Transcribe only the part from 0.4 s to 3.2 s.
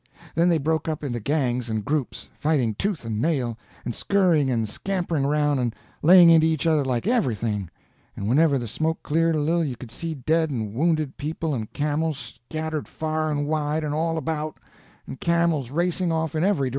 they broke up into gangs and groups, fighting tooth